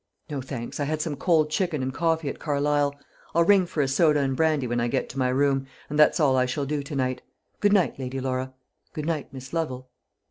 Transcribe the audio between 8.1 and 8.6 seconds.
Laura;